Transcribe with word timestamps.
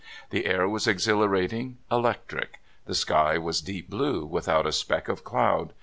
The 0.31 0.47
air 0.47 0.67
was 0.67 0.87
exhilarating, 0.87 1.77
electric. 1.91 2.59
The 2.87 2.95
sky 2.95 3.37
was 3.37 3.61
deep 3.61 3.87
blue, 3.87 4.25
without 4.25 4.65
a 4.65 4.71
speck 4.71 5.07
of 5.07 5.23
cloud. 5.23 5.73